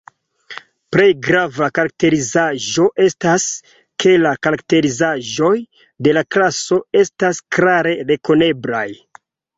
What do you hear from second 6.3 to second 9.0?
klaso estas klare rekoneblaj.